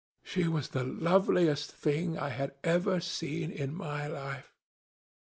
[0.23, 4.51] She was the loveliest thing I had ever seen in my life.